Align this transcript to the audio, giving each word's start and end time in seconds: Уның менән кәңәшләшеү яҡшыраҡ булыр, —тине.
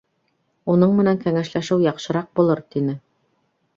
Уның 0.75 0.95
менән 0.99 1.21
кәңәшләшеү 1.25 1.77
яҡшыраҡ 1.83 2.33
булыр, 2.41 2.63
—тине. 2.65 2.97